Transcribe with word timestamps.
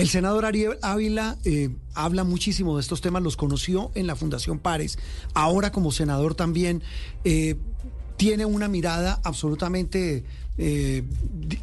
El 0.00 0.08
senador 0.08 0.46
Ariel 0.46 0.78
Ávila 0.80 1.36
eh, 1.44 1.68
habla 1.92 2.24
muchísimo 2.24 2.74
de 2.76 2.80
estos 2.80 3.02
temas, 3.02 3.22
los 3.22 3.36
conoció 3.36 3.90
en 3.94 4.06
la 4.06 4.16
Fundación 4.16 4.58
Pares, 4.58 4.98
ahora 5.34 5.72
como 5.72 5.92
senador 5.92 6.34
también 6.34 6.82
eh, 7.24 7.56
tiene 8.16 8.46
una 8.46 8.66
mirada 8.66 9.20
absolutamente, 9.24 10.24
eh, 10.58 11.04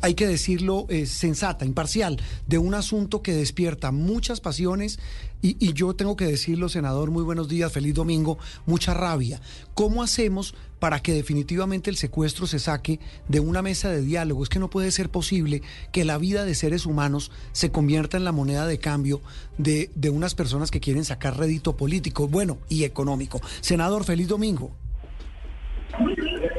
hay 0.01 0.13
que 0.15 0.27
decirlo, 0.27 0.85
eh, 0.89 1.05
sensata, 1.05 1.65
imparcial, 1.65 2.19
de 2.47 2.57
un 2.57 2.73
asunto 2.73 3.21
que 3.21 3.33
despierta 3.33 3.91
muchas 3.91 4.41
pasiones 4.41 4.99
y, 5.39 5.73
yo 5.73 5.93
tengo 5.93 6.15
que 6.15 6.25
decirlo, 6.25 6.67
senador, 6.67 7.11
muy 7.11 7.21
buenos 7.21 7.47
días, 7.47 7.71
feliz 7.71 7.93
domingo, 7.93 8.39
mucha 8.65 8.95
rabia. 8.95 9.39
¿Cómo 9.75 10.01
hacemos 10.01 10.55
para 10.79 10.99
que 10.99 11.13
definitivamente 11.13 11.91
el 11.91 11.95
secuestro 11.95 12.47
se 12.47 12.57
saque 12.57 12.99
de 13.27 13.39
una 13.39 13.61
mesa 13.61 13.91
de 13.91 14.01
diálogo? 14.01 14.41
Es 14.41 14.49
que 14.49 14.57
no 14.57 14.71
puede 14.71 14.91
ser 14.91 15.09
posible 15.09 15.61
que 15.91 16.05
la 16.05 16.17
vida 16.17 16.43
de 16.43 16.55
seres 16.55 16.87
humanos 16.87 17.31
se 17.51 17.71
convierta 17.71 18.17
en 18.17 18.23
la 18.23 18.31
moneda 18.31 18.65
de 18.65 18.79
cambio 18.79 19.21
de, 19.59 19.91
de 19.93 20.09
unas 20.09 20.33
personas 20.33 20.71
que 20.71 20.79
quieren 20.79 21.05
sacar 21.05 21.37
rédito 21.37 21.77
político, 21.77 22.27
bueno, 22.27 22.57
y 22.67 22.83
económico. 22.83 23.39
Senador, 23.61 24.05
feliz 24.05 24.27
domingo. 24.27 24.71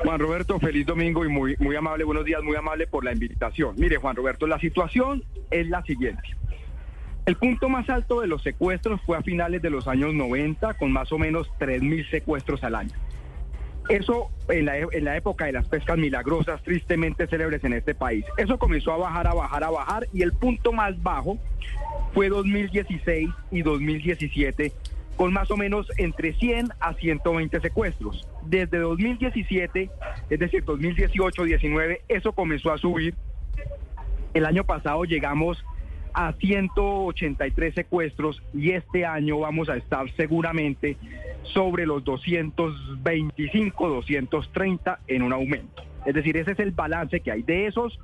Juan 0.09 0.21
Roberto, 0.21 0.59
feliz 0.59 0.87
domingo 0.87 1.23
y 1.23 1.29
muy, 1.29 1.55
muy 1.59 1.77
amable, 1.77 2.03
buenos 2.03 2.25
días, 2.25 2.43
muy 2.43 2.57
amable 2.57 2.87
por 2.87 3.05
la 3.05 3.13
invitación. 3.13 3.75
Mire, 3.77 3.99
Juan 3.99 4.17
Roberto, 4.17 4.47
la 4.47 4.59
situación 4.59 5.23
es 5.51 5.69
la 5.69 5.83
siguiente. 5.83 6.23
El 7.27 7.37
punto 7.37 7.69
más 7.69 7.91
alto 7.91 8.23
de 8.23 8.27
los 8.27 8.43
secuestros 8.43 9.03
fue 9.03 9.19
a 9.19 9.23
finales 9.23 9.61
de 9.61 9.69
los 9.69 9.87
años 9.87 10.15
90, 10.15 10.73
con 10.79 10.93
más 10.93 11.13
o 11.13 11.19
menos 11.19 11.51
3.000 11.61 12.09
secuestros 12.09 12.65
al 12.65 12.77
año. 12.77 12.95
Eso 13.91 14.31
en 14.49 14.65
la, 14.65 14.79
en 14.79 15.05
la 15.05 15.15
época 15.15 15.45
de 15.45 15.53
las 15.53 15.69
pescas 15.69 15.99
milagrosas, 15.99 16.63
tristemente 16.63 17.27
célebres 17.27 17.63
en 17.65 17.75
este 17.75 17.95
país. 17.95 18.25
Eso 18.39 18.59
comenzó 18.59 18.93
a 18.93 18.97
bajar, 18.97 19.27
a 19.27 19.35
bajar, 19.35 19.63
a 19.63 19.69
bajar, 19.69 20.09
y 20.15 20.23
el 20.23 20.33
punto 20.33 20.73
más 20.73 21.03
bajo 21.03 21.37
fue 22.15 22.31
2016 22.31 23.29
y 23.51 23.61
2017, 23.61 24.73
con 25.19 25.33
más 25.33 25.51
o 25.51 25.57
menos 25.57 25.91
entre 25.99 26.33
100 26.33 26.69
a 26.79 26.95
120 26.95 27.61
secuestros. 27.61 28.27
Desde 28.43 28.79
2017, 28.79 29.91
es 30.31 30.39
decir, 30.39 30.65
2018-19, 30.65 32.03
eso 32.07 32.33
comenzó 32.33 32.73
a 32.73 32.79
subir. 32.79 33.17
El 34.33 34.47
año 34.47 34.63
pasado 34.63 35.03
llegamos 35.03 35.63
a 36.15 36.33
183 36.35 37.75
secuestros 37.75 38.41
y 38.55 38.71
este 38.71 39.05
año 39.05 39.41
vamos 39.41 39.69
a 39.69 39.77
estar 39.77 40.09
seguramente 40.17 40.97
sobre 41.43 41.85
los 41.85 42.05
225, 42.05 43.89
230 43.89 45.01
en 45.09 45.23
un 45.23 45.33
aumento. 45.33 45.83
Es 46.07 46.15
decir, 46.15 46.37
ese 46.37 46.53
es 46.53 46.61
el 46.61 46.71
balance 46.71 47.19
que 47.19 47.33
hay. 47.33 47.43
De 47.43 47.67
esos 47.67 47.99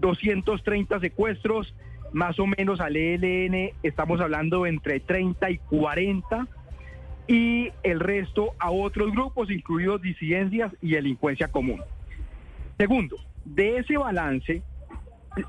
230 0.00 0.98
secuestros, 0.98 1.72
más 2.12 2.38
o 2.38 2.46
menos 2.46 2.80
al 2.80 2.96
ELN 2.96 3.72
estamos 3.82 4.20
hablando 4.20 4.66
entre 4.66 5.00
30 5.00 5.50
y 5.50 5.58
40 5.58 6.48
y 7.28 7.70
el 7.82 8.00
resto 8.00 8.54
a 8.58 8.70
otros 8.70 9.12
grupos, 9.12 9.50
incluidos 9.50 10.02
disidencias 10.02 10.72
y 10.80 10.92
delincuencia 10.92 11.48
común. 11.48 11.80
Segundo, 12.76 13.16
de 13.44 13.78
ese 13.78 13.96
balance, 13.96 14.62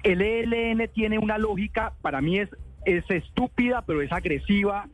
el 0.04 0.22
ELN 0.22 0.88
tiene 0.94 1.18
una 1.18 1.38
lógica, 1.38 1.94
para 2.02 2.22
mí 2.22 2.40
es, 2.40 2.50
es 2.86 3.10
estúpida, 3.10 3.84
pero 3.86 4.02
es 4.02 4.12
agresiva. 4.12 4.88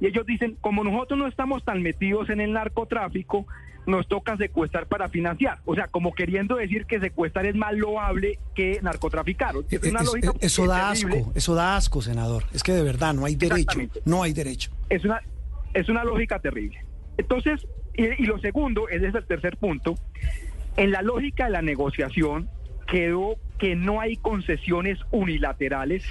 Y 0.00 0.06
ellos 0.06 0.26
dicen, 0.26 0.56
como 0.60 0.84
nosotros 0.84 1.18
no 1.18 1.26
estamos 1.26 1.64
tan 1.64 1.82
metidos 1.82 2.28
en 2.28 2.40
el 2.40 2.52
narcotráfico, 2.52 3.46
nos 3.86 4.08
toca 4.08 4.36
secuestrar 4.36 4.86
para 4.86 5.08
financiar. 5.08 5.58
O 5.64 5.74
sea, 5.74 5.88
como 5.88 6.12
queriendo 6.14 6.56
decir 6.56 6.86
que 6.86 7.00
secuestrar 7.00 7.46
es 7.46 7.54
más 7.54 7.74
loable 7.74 8.38
que 8.54 8.78
narcotraficar. 8.82 9.54
Es 9.70 9.82
una 9.82 10.00
Es- 10.00 10.06
lógica 10.06 10.32
eso 10.40 10.62
es 10.62 10.68
da 10.68 10.92
terrible. 10.92 11.18
asco, 11.20 11.32
eso 11.34 11.54
da 11.54 11.76
asco, 11.76 12.02
senador. 12.02 12.44
Es 12.52 12.62
que 12.62 12.72
de 12.72 12.82
verdad 12.82 13.12
no 13.14 13.24
hay 13.26 13.34
derecho, 13.36 13.78
no 14.04 14.22
hay 14.22 14.32
derecho. 14.32 14.70
es 14.88 15.04
una, 15.04 15.20
es 15.74 15.88
una 15.88 16.04
lógica 16.04 16.38
terrible. 16.38 16.84
Entonces, 17.18 17.66
y, 17.96 18.04
y 18.22 18.26
lo 18.26 18.38
segundo, 18.38 18.88
ese 18.88 19.08
es 19.08 19.14
el 19.14 19.24
tercer 19.26 19.56
punto, 19.56 19.94
en 20.76 20.90
la 20.90 21.02
lógica 21.02 21.44
de 21.44 21.50
la 21.50 21.62
negociación 21.62 22.48
quedó 22.86 23.36
que 23.58 23.76
no 23.76 24.00
hay 24.00 24.16
concesiones 24.16 24.98
unilaterales, 25.10 26.04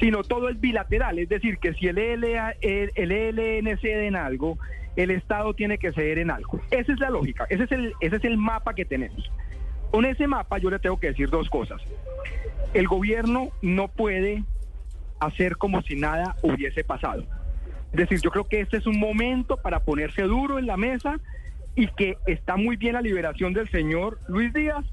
sino 0.00 0.22
todo 0.24 0.48
es 0.48 0.60
bilateral, 0.60 1.18
es 1.18 1.28
decir, 1.28 1.58
que 1.58 1.74
si 1.74 1.86
el, 1.86 1.98
ELA 1.98 2.54
el, 2.60 2.90
el 2.96 3.12
ELN 3.12 3.78
cede 3.78 4.06
en 4.06 4.16
algo, 4.16 4.58
el 4.96 5.10
Estado 5.10 5.54
tiene 5.54 5.78
que 5.78 5.92
ceder 5.92 6.18
en 6.18 6.30
algo. 6.30 6.60
Esa 6.70 6.92
es 6.92 7.00
la 7.00 7.10
lógica, 7.10 7.46
ese 7.48 7.64
es 7.64 7.72
el, 7.72 7.94
ese 8.00 8.16
es 8.16 8.24
el 8.24 8.36
mapa 8.36 8.74
que 8.74 8.84
tenemos. 8.84 9.30
Con 9.90 10.04
ese 10.04 10.26
mapa 10.26 10.58
yo 10.58 10.70
le 10.70 10.78
tengo 10.78 10.98
que 10.98 11.08
decir 11.08 11.28
dos 11.30 11.48
cosas. 11.50 11.80
El 12.74 12.88
gobierno 12.88 13.50
no 13.60 13.88
puede 13.88 14.44
hacer 15.20 15.56
como 15.56 15.82
si 15.82 15.96
nada 15.96 16.36
hubiese 16.42 16.84
pasado. 16.84 17.24
Es 17.92 17.98
decir, 17.98 18.20
yo 18.22 18.30
creo 18.30 18.48
que 18.48 18.60
este 18.60 18.78
es 18.78 18.86
un 18.86 18.98
momento 18.98 19.58
para 19.58 19.80
ponerse 19.80 20.22
duro 20.22 20.58
en 20.58 20.66
la 20.66 20.76
mesa 20.76 21.20
y 21.74 21.88
que 21.88 22.16
está 22.26 22.56
muy 22.56 22.76
bien 22.76 22.94
la 22.94 23.02
liberación 23.02 23.52
del 23.52 23.68
señor 23.70 24.18
Luis 24.28 24.52
Díaz, 24.52 24.84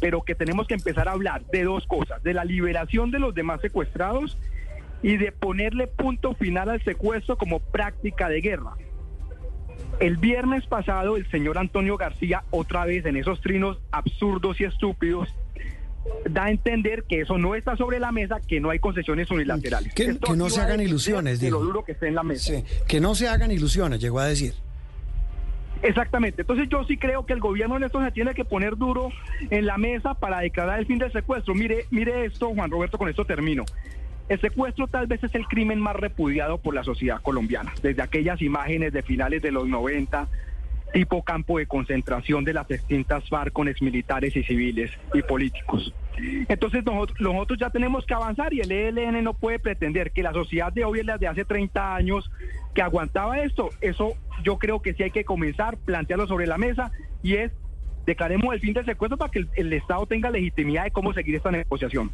pero 0.00 0.22
que 0.22 0.34
tenemos 0.34 0.66
que 0.66 0.74
empezar 0.74 1.08
a 1.08 1.12
hablar 1.12 1.44
de 1.46 1.64
dos 1.64 1.86
cosas, 1.86 2.22
de 2.22 2.34
la 2.34 2.44
liberación 2.44 3.10
de 3.10 3.18
los 3.18 3.34
demás 3.34 3.60
secuestrados 3.60 4.38
y 5.02 5.16
de 5.16 5.32
ponerle 5.32 5.86
punto 5.86 6.34
final 6.34 6.68
al 6.68 6.82
secuestro 6.84 7.36
como 7.36 7.58
práctica 7.58 8.28
de 8.28 8.40
guerra. 8.40 8.74
El 10.00 10.16
viernes 10.16 10.66
pasado 10.66 11.16
el 11.16 11.30
señor 11.30 11.58
Antonio 11.58 11.96
García, 11.96 12.42
otra 12.50 12.84
vez 12.84 13.06
en 13.06 13.16
esos 13.16 13.40
trinos 13.40 13.78
absurdos 13.92 14.60
y 14.60 14.64
estúpidos, 14.64 15.28
da 16.28 16.44
a 16.46 16.50
entender 16.50 17.04
que 17.04 17.20
eso 17.20 17.38
no 17.38 17.54
está 17.54 17.76
sobre 17.76 18.00
la 18.00 18.10
mesa, 18.10 18.40
que 18.40 18.58
no 18.58 18.70
hay 18.70 18.80
concesiones 18.80 19.30
unilaterales. 19.30 19.94
Que- 19.94 20.18
no 20.36 20.50
se 20.50 20.60
hagan 20.60 20.80
ilusiones, 20.80 21.38
de, 21.38 21.46
de 21.46 21.50
lo 21.52 21.58
dijo. 21.58 21.66
duro 21.68 21.84
que 21.84 21.92
esté 21.92 22.08
en 22.08 22.16
la 22.16 22.22
mesa. 22.24 22.52
Sí, 22.54 22.64
que 22.88 23.00
no 23.00 23.14
se 23.14 23.28
hagan 23.28 23.52
ilusiones, 23.52 24.00
llegó 24.00 24.18
a 24.18 24.26
decir. 24.26 24.54
Exactamente. 25.82 26.42
Entonces 26.42 26.68
yo 26.70 26.84
sí 26.84 26.96
creo 26.96 27.26
que 27.26 27.32
el 27.32 27.40
gobierno 27.40 27.76
en 27.76 27.82
esto 27.84 28.02
se 28.04 28.12
tiene 28.12 28.34
que 28.34 28.44
poner 28.44 28.76
duro 28.76 29.10
en 29.50 29.66
la 29.66 29.78
mesa 29.78 30.14
para 30.14 30.38
declarar 30.40 30.78
el 30.78 30.86
fin 30.86 30.98
del 30.98 31.10
secuestro. 31.12 31.54
Mire, 31.54 31.86
mire 31.90 32.24
esto, 32.24 32.50
Juan 32.54 32.70
Roberto, 32.70 32.98
con 32.98 33.08
esto 33.08 33.24
termino. 33.24 33.64
El 34.28 34.40
secuestro 34.40 34.86
tal 34.86 35.06
vez 35.06 35.22
es 35.24 35.34
el 35.34 35.46
crimen 35.46 35.80
más 35.80 35.96
repudiado 35.96 36.58
por 36.58 36.74
la 36.74 36.84
sociedad 36.84 37.20
colombiana. 37.20 37.72
Desde 37.82 38.02
aquellas 38.02 38.40
imágenes 38.40 38.92
de 38.92 39.02
finales 39.02 39.42
de 39.42 39.50
los 39.50 39.68
90, 39.68 40.28
tipo 40.92 41.22
campo 41.22 41.58
de 41.58 41.66
concentración 41.66 42.44
de 42.44 42.52
las 42.52 42.70
extintas 42.70 43.28
FARC 43.28 43.52
con 43.52 43.68
exmilitares 43.68 44.36
y 44.36 44.42
civiles 44.42 44.90
y 45.14 45.22
políticos. 45.22 45.92
Entonces 46.48 46.84
nosotros, 46.84 47.20
nosotros 47.20 47.58
ya 47.58 47.70
tenemos 47.70 48.04
que 48.04 48.14
avanzar 48.14 48.52
y 48.52 48.60
el 48.60 48.70
ELN 48.70 49.24
no 49.24 49.34
puede 49.34 49.58
pretender 49.58 50.12
que 50.12 50.22
la 50.22 50.32
sociedad 50.32 50.72
de 50.72 50.84
hoy 50.84 51.00
es 51.00 51.06
la 51.06 51.18
de 51.18 51.26
hace 51.26 51.44
30 51.44 51.94
años 51.94 52.30
que 52.74 52.82
aguantaba 52.82 53.40
esto. 53.40 53.70
Eso 53.80 54.14
yo 54.44 54.58
creo 54.58 54.82
que 54.82 54.94
sí 54.94 55.02
hay 55.02 55.10
que 55.10 55.24
comenzar, 55.24 55.78
plantearlo 55.78 56.26
sobre 56.26 56.46
la 56.46 56.58
mesa 56.58 56.92
y 57.22 57.34
es 57.34 57.52
declaremos 58.06 58.52
el 58.52 58.60
fin 58.60 58.74
del 58.74 58.84
secuestro 58.84 59.16
para 59.16 59.30
que 59.30 59.40
el, 59.40 59.48
el 59.54 59.72
Estado 59.72 60.06
tenga 60.06 60.30
legitimidad 60.30 60.84
de 60.84 60.90
cómo 60.90 61.12
seguir 61.12 61.36
esta 61.36 61.50
negociación. 61.50 62.10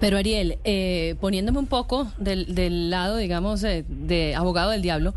Pero 0.00 0.18
Ariel, 0.18 0.58
eh, 0.64 1.14
poniéndome 1.20 1.58
un 1.58 1.66
poco 1.66 2.10
del, 2.18 2.54
del 2.54 2.90
lado, 2.90 3.16
digamos, 3.16 3.60
de, 3.60 3.84
de 3.88 4.34
abogado 4.34 4.70
del 4.70 4.82
diablo, 4.82 5.14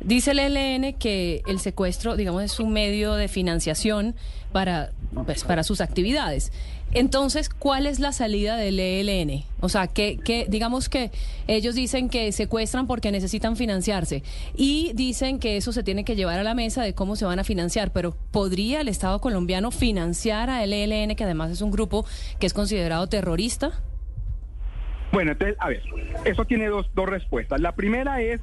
dice 0.00 0.32
el 0.32 0.38
ELN 0.38 0.94
que 0.94 1.42
el 1.46 1.60
secuestro, 1.60 2.16
digamos, 2.16 2.42
es 2.42 2.60
un 2.60 2.72
medio 2.72 3.14
de 3.14 3.28
financiación 3.28 4.14
para, 4.52 4.92
pues, 5.24 5.44
para 5.44 5.62
sus 5.62 5.80
actividades. 5.80 6.52
Entonces, 6.92 7.50
¿cuál 7.50 7.86
es 7.86 8.00
la 8.00 8.12
salida 8.12 8.56
del 8.56 8.80
ELN? 8.80 9.44
O 9.60 9.68
sea, 9.68 9.88
que, 9.88 10.18
que 10.18 10.46
digamos 10.48 10.88
que 10.88 11.10
ellos 11.46 11.74
dicen 11.74 12.08
que 12.08 12.32
secuestran 12.32 12.86
porque 12.86 13.12
necesitan 13.12 13.56
financiarse 13.56 14.22
y 14.56 14.92
dicen 14.94 15.38
que 15.38 15.58
eso 15.58 15.72
se 15.72 15.82
tiene 15.82 16.04
que 16.04 16.16
llevar 16.16 16.38
a 16.38 16.42
la 16.42 16.54
mesa 16.54 16.82
de 16.82 16.94
cómo 16.94 17.14
se 17.14 17.26
van 17.26 17.38
a 17.38 17.44
financiar, 17.44 17.92
pero 17.92 18.16
¿podría 18.30 18.80
el 18.80 18.88
Estado 18.88 19.20
colombiano 19.20 19.70
financiar 19.70 20.48
a 20.48 20.64
el 20.64 20.72
ELN, 20.72 21.14
que 21.14 21.24
además 21.24 21.50
es 21.50 21.60
un 21.60 21.70
grupo 21.70 22.06
que 22.38 22.46
es 22.46 22.54
considerado 22.54 23.06
terrorista? 23.06 23.82
Bueno, 25.12 25.32
entonces, 25.32 25.56
a 25.60 25.68
ver, 25.68 25.82
eso 26.24 26.44
tiene 26.44 26.66
dos, 26.66 26.90
dos 26.94 27.08
respuestas. 27.08 27.60
La 27.60 27.72
primera 27.72 28.20
es, 28.20 28.40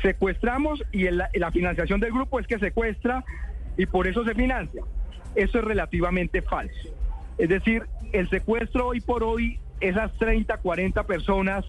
secuestramos 0.00 0.82
y 0.92 1.06
el- 1.06 1.22
la 1.34 1.50
financiación 1.50 2.00
del 2.00 2.12
grupo 2.12 2.40
es 2.40 2.46
que 2.46 2.58
secuestra 2.58 3.24
y 3.76 3.86
por 3.86 4.06
eso 4.06 4.24
se 4.24 4.34
financia. 4.34 4.82
Eso 5.34 5.58
es 5.58 5.64
relativamente 5.64 6.42
falso. 6.42 6.88
Es 7.38 7.48
decir, 7.48 7.84
el 8.12 8.28
secuestro 8.28 8.88
hoy 8.88 9.00
por 9.00 9.22
hoy, 9.22 9.58
esas 9.80 10.12
30, 10.18 10.56
40 10.58 11.04
personas 11.04 11.64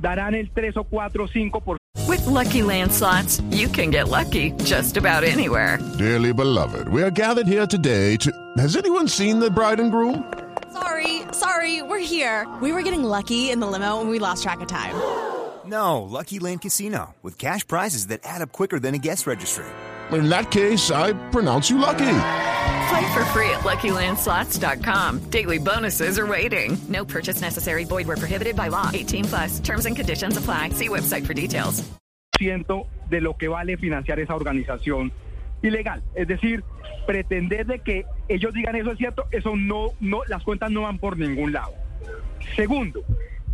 darán 0.00 0.34
el 0.34 0.50
3 0.50 0.76
o 0.76 0.84
4 0.84 1.24
o 1.24 1.28
5 1.28 1.60
por 1.60 1.76
With 2.08 2.26
Lucky 2.26 2.62
Land 2.62 2.90
slots, 2.92 3.42
you 3.50 3.68
can 3.68 3.90
get 3.90 4.08
lucky 4.08 4.52
just 4.64 4.96
about 4.96 5.24
anywhere. 5.24 5.78
Dearly 5.98 6.32
beloved, 6.32 6.88
we 6.88 7.02
are 7.02 7.10
gathered 7.10 7.46
here 7.48 7.66
today 7.66 8.16
to. 8.18 8.30
Has 8.58 8.76
anyone 8.76 9.08
seen 9.08 9.40
the 9.40 9.48
bride 9.50 9.80
and 9.80 9.90
groom? 9.90 10.24
Sorry, 10.70 11.22
sorry, 11.54 11.82
we're 11.82 12.04
here. 12.04 12.46
We 12.60 12.72
were 12.72 12.82
getting 12.82 13.04
lucky 13.04 13.50
in 13.50 13.60
the 13.60 13.66
limo 13.66 14.00
and 14.00 14.10
we 14.10 14.18
lost 14.18 14.42
track 14.42 14.60
of 14.60 14.68
time. 14.68 14.94
No, 15.66 16.02
Lucky 16.02 16.40
Land 16.40 16.60
Casino, 16.60 17.14
with 17.22 17.38
cash 17.38 17.66
prizes 17.66 18.08
that 18.08 18.20
add 18.22 18.42
up 18.42 18.52
quicker 18.52 18.78
than 18.78 18.94
a 18.94 18.98
guest 18.98 19.26
registry. 19.26 19.64
In 20.12 20.28
that 20.28 20.50
case, 20.50 20.90
I 20.90 21.14
pronounce 21.30 21.70
you 21.70 21.78
lucky. 21.78 22.18
Play 22.90 23.14
for 23.14 23.24
free 23.32 23.48
at 23.48 23.64
LuckyLandSlots.com. 23.64 25.30
Daily 25.30 25.56
bonuses 25.56 26.18
are 26.18 26.26
waiting. 26.26 26.76
No 26.90 27.02
purchase 27.02 27.40
necessary. 27.40 27.84
Void 27.84 28.06
where 28.06 28.18
prohibited 28.18 28.56
by 28.56 28.68
law. 28.68 28.90
18 28.92 29.24
plus. 29.24 29.60
Terms 29.60 29.86
and 29.86 29.96
conditions 29.96 30.36
apply. 30.36 30.68
See 30.74 30.90
website 30.90 31.24
for 31.26 31.32
details. 31.32 31.82
ciento 32.38 32.86
de 33.08 33.22
lo 33.22 33.38
que 33.38 33.48
vale 33.48 33.78
financiar 33.78 34.20
esa 34.20 34.34
organización 34.34 35.12
ilegal. 35.62 36.02
Es 36.14 36.28
decir, 36.28 36.62
pretender 37.06 37.64
de 37.64 37.78
que 37.78 38.04
ellos 38.28 38.54
digan 38.54 38.76
eso 38.76 38.92
es 38.92 38.98
cierto, 38.98 39.24
eso 39.30 39.56
no, 39.56 39.90
no, 40.00 40.20
las 40.28 40.42
cuentas 40.42 40.70
no 40.70 40.82
van 40.82 40.98
por 40.98 41.18
ningún 41.18 41.52
lado. 41.52 41.72
Segundo, 42.56 43.02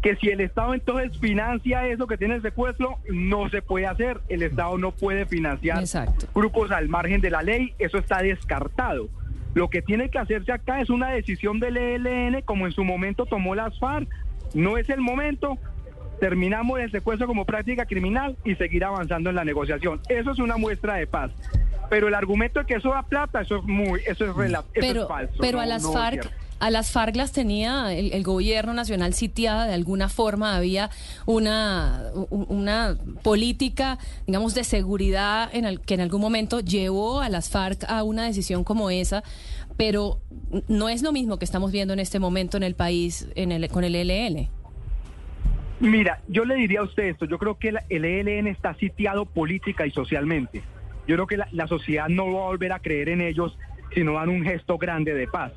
que 0.03 0.17
si 0.17 0.29
el 0.29 0.41
Estado 0.41 0.75
entonces 0.75 1.19
financia 1.19 1.87
eso 1.87 2.07
que 2.07 2.17
tiene 2.17 2.37
el 2.37 2.43
secuestro, 2.43 2.99
no 3.11 3.49
se 3.51 3.63
puede 3.63 3.87
hacer. 3.87 4.21
El 4.29 4.43
Estado 4.43 4.79
no 4.79 4.93
puede 4.93 5.27
financiar 5.27 5.81
Exacto. 5.81 6.27
grupos 6.35 6.71
al 6.71 6.89
margen 6.89 7.21
de 7.21 7.31
la 7.31 7.43
ley, 7.43 7.75
eso 7.79 7.99
está 7.99 8.23
descartado. 8.23 9.09
Lo 9.55 9.69
que 9.69 9.83
tiene 9.83 10.11
que 10.11 10.19
hacerse 10.19 10.53
acá 10.53 10.81
es 10.81 10.91
una 10.91 11.11
decisión 11.11 11.59
del 11.59 11.77
ELN, 11.77 12.43
como 12.43 12.67
en 12.67 12.73
su 12.73 12.85
momento 12.85 13.27
tomó 13.27 13.55
las 13.55 13.79
FARC. 13.79 14.09
No 14.55 14.79
es 14.79 14.89
el 14.89 15.01
momento, 15.01 15.59
terminamos 16.21 16.79
el 16.81 16.91
secuestro 16.91 17.27
como 17.27 17.45
práctica 17.45 17.85
criminal 17.85 18.37
y 18.45 18.55
seguir 18.55 18.85
avanzando 18.85 19.31
en 19.31 19.37
la 19.37 19.45
negociación. 19.45 20.01
Eso 20.09 20.31
es 20.31 20.39
una 20.39 20.57
muestra 20.57 20.95
de 20.95 21.07
paz. 21.07 21.33
Pero 21.91 22.09
el 22.09 22.15
argumento 22.15 22.61
de 22.61 22.67
que 22.67 22.75
eso 22.75 22.89
da 22.91 23.03
plata, 23.03 23.43
eso 23.43 23.57
es 23.59 23.65
muy, 23.65 24.01
eso 24.07 24.25
es, 24.25 24.31
rela- 24.31 24.65
eso 24.73 25.01
es 25.03 25.09
falso. 25.09 25.35
pero 25.41 25.59
no- 25.59 25.63
a 25.63 25.67
las 25.67 25.83
no 25.83 25.93
FARC, 25.93 26.31
a 26.61 26.71
las 26.71 26.93
FARC 26.93 27.17
las 27.17 27.33
tenía 27.33 27.93
el, 27.93 28.13
el 28.13 28.23
gobierno 28.23 28.73
nacional 28.75 29.13
sitiada 29.15 29.67
de 29.67 29.75
alguna 29.75 30.09
forma, 30.09 30.55
había 30.57 30.89
una, 31.27 32.05
una 32.31 32.97
política, 33.23 33.99
digamos, 34.27 34.55
de 34.55 34.63
seguridad 34.65 35.51
en 35.53 35.65
el, 35.65 35.81
que 35.81 35.95
en 35.95 36.01
algún 36.03 36.21
momento 36.21 36.61
llevó 36.61 37.21
a 37.21 37.29
las 37.29 37.51
FARC 37.51 37.85
a 37.89 38.03
una 38.05 38.25
decisión 38.25 38.63
como 38.63 38.91
esa, 38.91 39.23
pero 39.77 40.21
no 40.69 40.89
es 40.89 41.03
lo 41.03 41.13
mismo 41.13 41.39
que 41.39 41.45
estamos 41.47 41.73
viendo 41.73 41.93
en 41.95 41.99
este 42.01 42.19
momento 42.19 42.57
en 42.57 42.63
el 42.63 42.75
país 42.75 43.27
en 43.35 43.51
el, 43.53 43.69
con 43.69 43.83
el 43.85 43.95
ELN. 43.97 44.49
Mira, 45.81 46.21
yo 46.29 46.45
le 46.45 46.57
diría 46.57 46.81
a 46.81 46.83
usted 46.83 47.05
esto, 47.05 47.25
yo 47.25 47.39
creo 47.39 47.57
que 47.59 47.73
el 47.89 48.05
ELN 48.05 48.47
está 48.49 48.75
sitiado 48.75 49.25
política 49.25 49.87
y 49.87 49.91
socialmente. 49.91 50.63
Yo 51.11 51.17
creo 51.17 51.27
que 51.27 51.37
la, 51.37 51.49
la 51.53 51.67
sociedad 51.67 52.09
no 52.09 52.25
va 52.33 52.43
a 52.45 52.47
volver 52.47 52.73
a 52.73 52.79
creer 52.79 53.09
en 53.09 53.21
ellos 53.21 53.57
si 53.95 54.05
no 54.05 54.12
dan 54.15 54.29
un 54.29 54.45
gesto 54.45 54.79
grande 54.79 55.12
de 55.15 55.27
paz. 55.27 55.53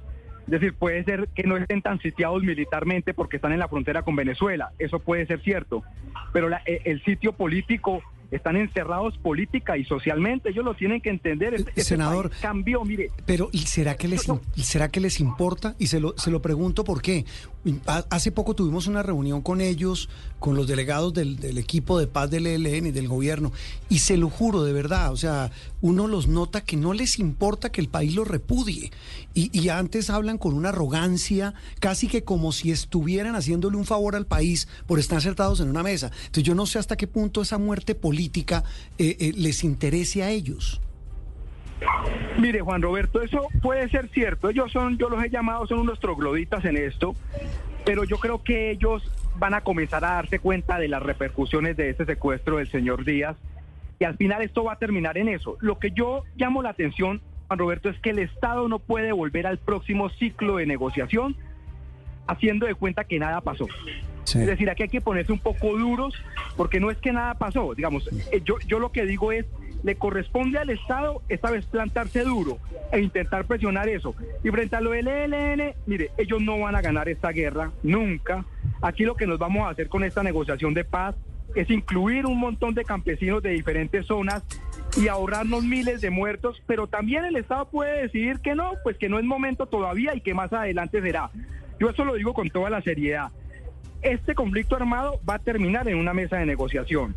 Es 0.46 0.50
decir, 0.52 0.74
puede 0.74 1.04
ser 1.04 1.30
que 1.36 1.44
no 1.44 1.56
estén 1.56 1.82
tan 1.82 2.00
sitiados 2.02 2.42
militarmente 2.44 3.14
porque 3.14 3.38
están 3.38 3.54
en 3.54 3.60
la 3.60 3.68
frontera 3.68 4.02
con 4.02 4.16
Venezuela, 4.16 4.72
eso 4.80 5.00
puede 5.00 5.26
ser 5.28 5.42
cierto, 5.42 5.84
pero 6.34 6.50
la- 6.50 6.62
e- 6.66 6.82
el 6.86 7.02
sitio 7.04 7.32
político 7.34 8.02
están 8.32 8.56
encerrados 8.58 9.16
política 9.20 9.78
y 9.78 9.86
socialmente, 9.86 10.50
ellos 10.50 10.66
lo 10.66 10.74
tienen 10.74 11.00
que 11.02 11.12
entender. 11.12 11.54
Este- 11.54 11.70
este 11.70 11.84
Senador, 11.84 12.32
cambió, 12.42 12.84
mire. 12.84 13.10
Pero 13.28 13.50
¿y 13.52 13.60
¿será 13.60 13.96
que 13.96 14.08
les, 14.08 14.26
será 14.56 14.90
que 14.90 15.00
les 15.00 15.20
importa? 15.20 15.76
Y 15.78 15.86
se 15.88 16.00
lo, 16.00 16.18
se 16.18 16.32
lo 16.32 16.42
pregunto 16.42 16.84
porque 16.84 17.26
ha- 17.26 17.53
hace 18.10 18.32
poco 18.32 18.56
tuvimos 18.56 18.88
una 18.88 19.04
reunión 19.04 19.42
con 19.42 19.62
ellos, 19.62 20.10
con 20.40 20.56
los 20.56 20.68
delegados 20.68 21.14
del, 21.14 21.58
equipo 21.58 21.98
de 21.98 22.08
paz 22.08 22.30
del 22.30 22.48
ELN 22.48 22.88
y 22.88 22.92
del 22.92 23.08
gobierno, 23.08 23.52
y 23.90 24.00
se 24.00 24.18
lo 24.18 24.30
juro 24.30 24.64
de 24.64 24.74
verdad, 24.74 25.12
o 25.12 25.18
sea, 25.18 25.52
uno 25.82 26.08
los 26.08 26.28
nota 26.28 26.62
que 26.62 26.76
no 26.76 26.94
les 26.94 27.20
importa 27.20 27.72
que 27.72 27.82
el 27.82 27.88
país 27.88 28.14
los 28.16 28.28
repudie. 28.28 28.92
Y, 29.34 29.58
y 29.58 29.70
antes 29.70 30.10
hablan 30.10 30.38
con 30.38 30.54
una 30.54 30.70
arrogancia, 30.70 31.54
casi 31.80 32.08
que 32.08 32.24
como 32.24 32.52
si 32.52 32.72
estuvieran 32.72 33.36
haciéndole 33.36 33.78
un 33.78 33.86
favor 33.86 34.16
al 34.16 34.26
país 34.26 34.68
por 34.86 35.00
estar 35.00 35.22
sentados 35.22 35.60
en 35.60 35.70
una 35.70 35.84
mesa. 35.84 36.12
Entonces 36.26 36.44
yo 36.44 36.56
no 36.56 36.66
sé 36.66 36.80
hasta 36.80 36.98
qué 36.98 37.08
punto 37.08 37.42
esa 37.42 37.58
muerte 37.58 37.96
política 37.96 38.64
eh, 38.98 39.16
eh, 39.20 39.34
les 39.36 39.64
interese 39.64 40.24
a 40.24 40.32
ellos. 40.32 40.82
Mire, 42.38 42.62
Juan 42.62 42.82
Roberto, 42.82 43.22
eso 43.22 43.48
puede 43.62 43.90
ser 43.90 44.10
cierto. 44.10 44.50
Ellos 44.50 44.72
son, 44.72 44.98
yo 44.98 45.10
los 45.10 45.24
he 45.24 45.30
llamado, 45.30 45.68
son 45.68 45.80
unos 45.80 46.00
trogloditas 46.00 46.66
en 46.66 46.78
esto, 46.78 47.16
pero 47.86 48.04
yo 48.04 48.18
creo 48.18 48.44
que 48.44 48.72
ellos 48.72 49.04
van 49.38 49.54
a 49.54 49.62
comenzar 49.62 50.06
a 50.06 50.14
darse 50.14 50.40
cuenta 50.40 50.80
de 50.80 50.88
las 50.88 51.02
repercusiones 51.02 51.76
de 51.78 51.90
este 51.90 52.06
secuestro 52.06 52.58
del 52.58 52.70
señor 52.70 53.04
Díaz 53.04 53.36
y 54.00 54.06
al 54.06 54.18
final 54.18 54.42
esto 54.42 54.64
va 54.64 54.74
a 54.74 54.78
terminar 54.78 55.18
en 55.18 55.30
eso. 55.30 55.58
Lo 55.62 55.80
que 55.80 55.92
yo 55.92 56.24
llamo 56.36 56.62
la 56.62 56.70
atención, 56.70 57.22
Juan 57.48 57.60
Roberto, 57.60 57.90
es 57.90 58.00
que 58.00 58.10
el 58.12 58.20
Estado 58.20 58.68
no 58.68 58.80
puede 58.80 59.12
volver 59.12 59.48
al 59.48 59.58
próximo 59.58 60.10
ciclo 60.10 60.58
de 60.58 60.66
negociación 60.66 61.36
haciendo 62.28 62.66
de 62.66 62.76
cuenta 62.76 63.04
que 63.04 63.20
nada 63.20 63.42
pasó. 63.42 63.68
Sí. 64.24 64.40
Es 64.40 64.48
decir, 64.48 64.70
aquí 64.70 64.84
hay 64.84 64.90
que 64.90 65.02
ponerse 65.02 65.32
un 65.32 65.40
poco 65.40 65.78
duros 65.78 66.16
porque 66.56 66.80
no 66.80 66.90
es 66.92 66.98
que 66.98 67.12
nada 67.12 67.34
pasó. 67.36 67.74
Digamos, 67.76 68.10
eh, 68.32 68.42
yo, 68.44 68.56
yo 68.68 68.80
lo 68.80 68.92
que 68.92 69.06
digo 69.06 69.32
es, 69.32 69.46
le 69.84 69.96
corresponde 69.96 70.58
al 70.58 70.70
Estado 70.70 71.22
esta 71.30 71.52
vez 71.52 71.66
plantarse 71.66 72.24
duro 72.24 72.58
e 72.92 73.00
intentar 73.02 73.46
presionar 73.46 73.90
eso. 73.90 74.16
Y 74.44 74.50
frente 74.50 74.76
a 74.76 74.82
lo 74.82 74.92
del 74.92 75.08
ELN, 75.08 75.74
mire, 75.86 76.12
ellos 76.18 76.42
no 76.42 76.60
van 76.60 76.76
a 76.76 76.82
ganar 76.82 77.10
esta 77.10 77.30
guerra, 77.30 77.72
nunca. 77.84 78.46
Aquí 78.82 79.04
lo 79.04 79.16
que 79.16 79.28
nos 79.28 79.40
vamos 79.40 79.68
a 79.68 79.70
hacer 79.70 79.90
con 79.90 80.04
esta 80.04 80.24
negociación 80.24 80.74
de 80.74 80.86
paz 80.86 81.16
es 81.56 81.70
incluir 81.70 82.26
un 82.26 82.40
montón 82.40 82.74
de 82.74 82.84
campesinos 82.84 83.44
de 83.44 83.52
diferentes 83.52 84.06
zonas 84.08 84.44
y 84.98 85.08
ahorrarnos 85.08 85.64
miles 85.64 86.02
de 86.02 86.10
muertos, 86.10 86.64
pero 86.66 86.88
también 86.88 87.26
el 87.26 87.36
Estado 87.36 87.66
puede 87.66 88.04
decidir 88.04 88.40
que 88.40 88.56
no, 88.56 88.72
pues 88.84 88.98
que 88.98 89.10
no 89.10 89.20
es 89.20 89.26
momento 89.26 89.66
todavía 89.66 90.16
y 90.16 90.22
que 90.22 90.34
más 90.34 90.52
adelante 90.54 91.02
será. 91.02 91.30
Yo 91.80 91.90
eso 91.90 92.06
lo 92.06 92.16
digo 92.16 92.34
con 92.34 92.50
toda 92.50 92.70
la 92.70 92.82
seriedad 92.82 93.32
este 94.04 94.36
conflicto 94.36 94.76
armado 94.76 95.20
va 95.28 95.36
a 95.36 95.40
terminar 95.40 95.88
en 95.88 95.98
una 95.98 96.14
mesa 96.14 96.38
de 96.38 96.46
negociación. 96.46 97.16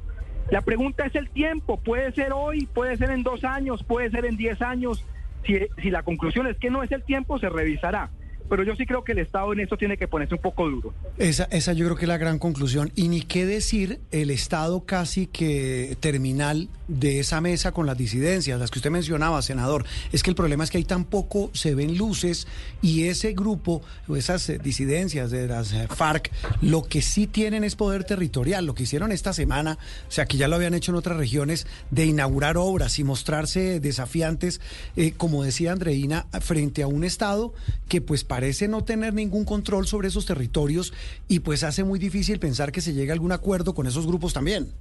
La 0.50 0.60
pregunta 0.60 1.04
es 1.06 1.14
el 1.14 1.28
tiempo, 1.28 1.78
puede 1.78 2.12
ser 2.12 2.32
hoy, 2.32 2.66
puede 2.66 2.96
ser 2.96 3.10
en 3.10 3.22
dos 3.22 3.42
años, 3.44 3.82
puede 3.82 4.10
ser 4.10 4.24
en 4.26 4.36
diez 4.36 4.62
años. 4.62 5.04
Si, 5.44 5.90
la 5.90 6.02
conclusión 6.02 6.46
es 6.46 6.56
que 6.58 6.70
no 6.70 6.82
es 6.82 6.90
el 6.92 7.02
tiempo, 7.02 7.38
se 7.38 7.48
revisará. 7.48 8.10
Pero 8.48 8.62
yo 8.62 8.76
sí 8.76 8.86
creo 8.86 9.02
que 9.02 9.12
el 9.12 9.18
Estado 9.18 9.52
en 9.52 9.60
esto 9.60 9.76
tiene 9.76 9.96
que 9.96 10.06
ponerse 10.06 10.34
un 10.34 10.40
poco 10.40 10.68
duro. 10.68 10.94
Esa, 11.18 11.44
esa 11.50 11.72
yo 11.72 11.84
creo 11.84 11.96
que 11.96 12.04
es 12.04 12.08
la 12.08 12.18
gran 12.18 12.38
conclusión. 12.38 12.92
Y 12.94 13.08
ni 13.08 13.22
qué 13.22 13.44
decir 13.44 14.00
el 14.12 14.30
estado 14.30 14.84
casi 14.84 15.26
que 15.26 15.96
terminal 15.98 16.68
de 16.88 17.20
esa 17.20 17.40
mesa 17.40 17.72
con 17.72 17.86
las 17.86 17.96
disidencias, 17.96 18.58
las 18.58 18.70
que 18.70 18.78
usted 18.78 18.90
mencionaba, 18.90 19.42
senador. 19.42 19.84
Es 20.12 20.22
que 20.22 20.30
el 20.30 20.36
problema 20.36 20.64
es 20.64 20.70
que 20.70 20.78
hay 20.78 20.84
tan 20.84 21.04
poco, 21.04 21.50
se 21.52 21.74
ven 21.74 21.98
luces 21.98 22.46
y 22.82 23.04
ese 23.04 23.32
grupo, 23.32 23.82
esas 24.14 24.48
eh, 24.48 24.58
disidencias 24.62 25.30
de 25.30 25.46
las 25.46 25.72
eh, 25.72 25.88
FARC, 25.88 26.30
lo 26.60 26.82
que 26.84 27.02
sí 27.02 27.26
tienen 27.26 27.64
es 27.64 27.76
poder 27.76 28.04
territorial. 28.04 28.66
Lo 28.66 28.74
que 28.74 28.84
hicieron 28.84 29.12
esta 29.12 29.32
semana, 29.32 29.78
o 30.08 30.12
sea, 30.12 30.26
que 30.26 30.36
ya 30.36 30.48
lo 30.48 30.56
habían 30.56 30.74
hecho 30.74 30.92
en 30.92 30.96
otras 30.96 31.16
regiones, 31.16 31.66
de 31.90 32.06
inaugurar 32.06 32.56
obras 32.56 32.98
y 32.98 33.04
mostrarse 33.04 33.80
desafiantes, 33.80 34.60
eh, 34.96 35.12
como 35.16 35.42
decía 35.42 35.72
Andreina, 35.72 36.26
frente 36.40 36.82
a 36.82 36.86
un 36.86 37.04
estado 37.04 37.54
que 37.88 38.00
pues 38.00 38.24
parece 38.24 38.68
no 38.68 38.84
tener 38.84 39.14
ningún 39.14 39.44
control 39.44 39.86
sobre 39.86 40.08
esos 40.08 40.26
territorios 40.26 40.92
y 41.28 41.40
pues 41.40 41.62
hace 41.62 41.84
muy 41.84 41.98
difícil 41.98 42.38
pensar 42.38 42.72
que 42.72 42.80
se 42.80 42.92
llegue 42.92 43.10
a 43.10 43.14
algún 43.14 43.32
acuerdo 43.32 43.74
con 43.74 43.86
esos 43.86 44.06
grupos 44.06 44.32
también. 44.32 44.72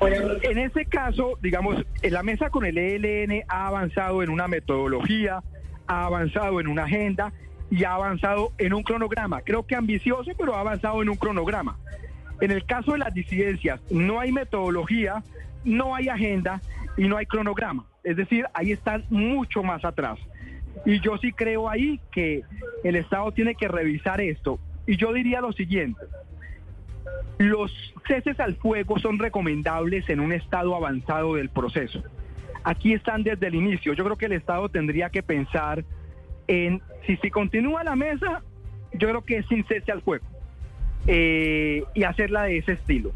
En 0.00 0.58
este 0.58 0.86
caso, 0.86 1.38
digamos, 1.42 1.84
la 2.02 2.22
mesa 2.22 2.48
con 2.48 2.64
el 2.64 2.78
ELN 2.78 3.44
ha 3.48 3.66
avanzado 3.66 4.22
en 4.22 4.30
una 4.30 4.48
metodología, 4.48 5.42
ha 5.86 6.06
avanzado 6.06 6.60
en 6.60 6.68
una 6.68 6.84
agenda 6.84 7.32
y 7.70 7.84
ha 7.84 7.94
avanzado 7.94 8.52
en 8.58 8.72
un 8.72 8.82
cronograma. 8.82 9.42
Creo 9.42 9.66
que 9.66 9.76
ambicioso, 9.76 10.30
pero 10.38 10.54
ha 10.54 10.60
avanzado 10.60 11.02
en 11.02 11.10
un 11.10 11.16
cronograma. 11.16 11.76
En 12.40 12.50
el 12.50 12.64
caso 12.64 12.92
de 12.92 12.98
las 12.98 13.12
disidencias, 13.12 13.80
no 13.90 14.20
hay 14.20 14.32
metodología, 14.32 15.22
no 15.64 15.94
hay 15.94 16.08
agenda 16.08 16.62
y 16.96 17.06
no 17.06 17.18
hay 17.18 17.26
cronograma. 17.26 17.84
Es 18.02 18.16
decir, 18.16 18.46
ahí 18.54 18.72
están 18.72 19.04
mucho 19.10 19.62
más 19.62 19.84
atrás. 19.84 20.18
Y 20.86 21.00
yo 21.00 21.18
sí 21.18 21.32
creo 21.32 21.68
ahí 21.68 22.00
que 22.10 22.42
el 22.84 22.96
Estado 22.96 23.30
tiene 23.32 23.54
que 23.54 23.68
revisar 23.68 24.20
esto. 24.20 24.58
Y 24.86 24.96
yo 24.96 25.12
diría 25.12 25.42
lo 25.42 25.52
siguiente. 25.52 26.00
Los 27.38 27.72
ceses 28.06 28.38
al 28.40 28.56
fuego 28.56 28.98
son 28.98 29.18
recomendables 29.18 30.08
en 30.08 30.20
un 30.20 30.32
estado 30.32 30.74
avanzado 30.74 31.36
del 31.36 31.48
proceso. 31.48 32.02
Aquí 32.64 32.92
están 32.92 33.22
desde 33.22 33.46
el 33.46 33.54
inicio. 33.54 33.94
Yo 33.94 34.04
creo 34.04 34.16
que 34.16 34.26
el 34.26 34.32
Estado 34.32 34.68
tendría 34.68 35.08
que 35.10 35.22
pensar 35.22 35.84
en 36.46 36.82
si 37.06 37.16
se 37.16 37.30
continúa 37.30 37.84
la 37.84 37.96
mesa, 37.96 38.42
yo 38.92 39.08
creo 39.08 39.24
que 39.24 39.38
es 39.38 39.46
sin 39.46 39.64
cese 39.64 39.92
al 39.92 40.02
fuego 40.02 40.26
eh, 41.06 41.84
y 41.94 42.02
hacerla 42.02 42.44
de 42.44 42.58
ese 42.58 42.72
estilo. 42.72 43.12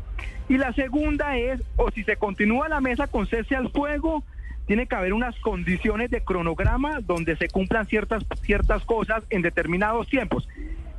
Y 0.49 0.59
la 0.59 0.73
segunda 0.73 1.37
es, 1.37 1.61
o 1.77 1.91
si 1.91 2.05
se 2.05 2.17
continúa 2.17 2.69
la 2.69 2.81
mesa 2.81 3.07
con 3.07 3.27
cese 3.27 3.57
al 3.57 3.71
fuego, 3.71 4.25
tiene 4.67 4.87
que 4.87 4.95
haber 4.95 5.13
unas 5.13 5.39
condiciones 5.41 6.11
de 6.11 6.23
cronograma 6.23 7.01
donde 7.01 7.37
se 7.37 7.49
cumplan 7.49 7.87
ciertas, 7.87 8.25
ciertas 8.43 8.85
cosas 8.85 9.25
en 9.31 9.43
determinados 9.43 10.09
tiempos. 10.09 10.49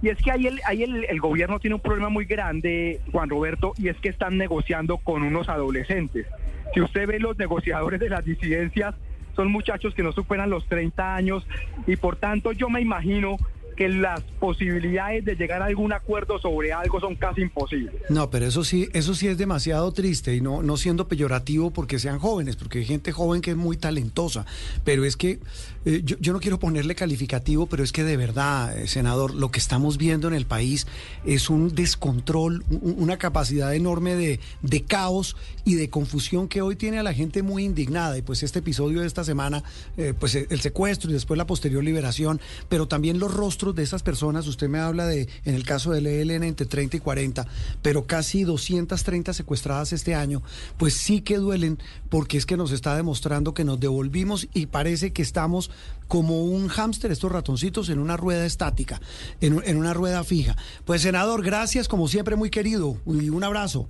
Y 0.02 0.10
es 0.10 0.18
que 0.18 0.32
ahí, 0.32 0.48
el, 0.48 0.62
ahí 0.66 0.84
el, 0.84 1.06
el, 1.06 1.20
gobierno 1.20 1.60
tiene 1.60 1.76
un 1.76 1.82
problema 1.82 2.10
muy 2.10 2.26
grande, 2.26 3.00
Juan 3.12 3.30
Roberto, 3.30 3.74
y 3.78 3.88
es 3.88 3.98
que 3.98 4.10
están 4.10 4.38
negociando 4.38 4.98
con 4.98 5.24
unos 5.24 5.50
adolescentes. 5.50 6.28
Si 6.74 6.82
usted 6.82 7.08
ve 7.08 7.20
los 7.20 7.38
negociadores 7.38 8.00
de 8.00 8.10
las 8.10 8.24
disidencias, 8.24 8.96
son 9.36 9.52
muchachos 9.52 9.94
que 9.94 10.04
no 10.04 10.12
superan 10.12 10.50
los 10.50 10.66
30 10.68 11.16
años 11.16 11.46
y 11.86 11.96
por 11.98 12.16
tanto 12.16 12.52
yo 12.54 12.70
me 12.70 12.82
imagino 12.82 13.38
que 13.76 13.90
las 13.90 14.22
posibilidades 14.40 15.26
de 15.26 15.36
llegar 15.36 15.62
a 15.62 15.66
algún 15.66 15.94
acuerdo 15.94 16.40
sobre 16.40 16.72
algo 16.72 17.00
son 17.00 17.16
casi 17.16 17.42
imposibles. 17.42 17.96
No, 18.10 18.30
pero 18.30 18.46
eso 18.46 18.64
sí, 18.64 18.90
eso 18.94 19.14
sí 19.14 19.28
es 19.28 19.38
demasiado 19.38 19.92
triste 19.92 20.36
y 20.36 20.42
no, 20.42 20.62
no 20.62 20.78
siendo 20.78 21.08
peyorativo 21.08 21.72
porque 21.72 22.00
sean 22.00 22.20
jóvenes, 22.20 22.56
porque 22.56 22.80
hay 22.80 22.86
gente 22.86 23.12
joven 23.12 23.42
que 23.42 23.52
es 23.52 23.58
muy 23.58 23.78
talentosa, 23.78 24.46
pero 24.84 25.04
es 25.04 25.18
que 25.18 25.40
eh, 25.86 26.02
yo, 26.04 26.34
no 26.34 26.40
quiero 26.40 26.58
ponerle 26.58 26.96
calificativo, 26.96 27.68
pero 27.68 27.84
es 27.84 27.92
que 27.92 28.04
de 28.04 28.18
verdad, 28.18 28.78
eh, 28.78 28.88
senador, 28.88 29.36
lo 29.36 29.52
que 29.52 29.60
estamos 29.60 29.98
viendo 29.98 30.28
en 30.28 30.34
el 30.34 30.46
país 30.46 30.88
es 31.26 31.50
un 31.50 31.76
descontrol, 31.76 32.64
un, 32.70 32.96
una 32.98 33.18
capacidad 33.18 33.76
enorme 33.76 34.16
de, 34.16 34.40
de 34.62 34.84
caos 34.84 35.36
y 35.64 35.76
de 35.76 35.90
confusión 35.90 36.48
que 36.48 36.62
hoy 36.62 36.76
tiene 36.76 37.00
a 37.00 37.04
la 37.04 37.14
gente 37.14 37.44
muy 37.44 37.66
indignada 37.66 38.18
y 38.18 38.22
pues 38.22 38.42
este 38.42 38.60
episodio 38.60 39.02
de 39.02 39.08
esta 39.08 39.24
semana, 39.24 39.64
eh, 39.98 40.14
pues 40.18 40.36
el 40.36 40.60
secuestro 40.62 41.10
y 41.10 41.14
después 41.14 41.38
la 41.38 41.46
posterior 41.46 41.84
liberación, 41.84 42.40
pero 42.70 42.88
también 42.88 43.20
los 43.20 43.34
de 43.74 43.84
esas 43.84 44.04
personas, 44.04 44.48
usted 44.48 44.70
me 44.70 44.80
habla 44.80 45.06
de, 45.06 45.28
en 45.46 45.56
el 45.56 45.66
caso 45.66 45.92
del 45.92 46.08
ELN, 46.08 46.44
entre 46.44 46.66
30 46.66 46.98
y 46.98 47.00
40, 47.00 47.46
pero 47.82 48.06
casi 48.06 48.44
230 48.44 49.34
secuestradas 49.34 49.94
este 49.94 50.16
año, 50.16 50.42
pues 50.78 50.96
sí 50.96 51.22
que 51.22 51.38
duelen 51.38 51.80
porque 52.10 52.38
es 52.38 52.46
que 52.46 52.58
nos 52.58 52.72
está 52.72 52.96
demostrando 52.96 53.54
que 53.54 53.64
nos 53.64 53.80
devolvimos 53.80 54.48
y 54.54 54.68
parece 54.68 55.14
que 55.14 55.22
estamos 55.22 55.72
como 56.08 56.44
un 56.44 56.68
hámster, 56.68 57.12
estos 57.12 57.32
ratoncitos, 57.32 57.90
en 57.90 58.00
una 58.00 58.18
rueda 58.18 58.46
estática, 58.46 59.00
en, 59.42 59.62
en 59.66 59.78
una 59.78 59.94
rueda 59.94 60.24
fija. 60.24 60.56
Pues 60.86 61.02
senador, 61.02 61.44
gracias 61.44 61.88
como 61.88 62.08
siempre, 62.08 62.36
muy 62.36 62.50
querido, 62.50 62.98
y 63.06 63.30
un 63.30 63.44
abrazo. 63.44 63.90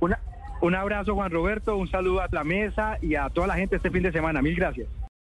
Una, 0.00 0.18
un 0.60 0.74
abrazo, 0.74 1.14
Juan 1.14 1.30
Roberto, 1.30 1.76
un 1.76 1.90
saludo 1.90 2.20
a 2.20 2.28
la 2.30 2.44
mesa 2.44 2.98
y 3.02 3.14
a 3.14 3.28
toda 3.30 3.46
la 3.46 3.54
gente 3.54 3.76
este 3.76 3.90
fin 3.90 4.02
de 4.02 4.12
semana. 4.12 4.42
Mil 4.42 4.54
gracias. 4.54 4.88